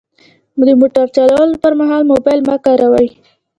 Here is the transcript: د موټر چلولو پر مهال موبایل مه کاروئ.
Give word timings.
د 0.65 0.67
موټر 0.79 1.05
چلولو 1.15 1.55
پر 1.63 1.73
مهال 1.79 2.01
موبایل 2.11 2.39
مه 2.47 2.55
کاروئ. 2.65 3.07